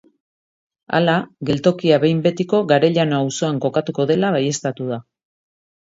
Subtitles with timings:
[0.99, 1.17] Hala,
[1.49, 4.99] geltokia behin-betiko Garellano auzoan kokatuko dela baieztatu da.